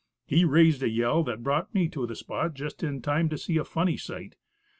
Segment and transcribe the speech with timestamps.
[0.25, 3.57] He raised a yell that brought me to the spot just in time to see
[3.57, 4.35] a funny sight.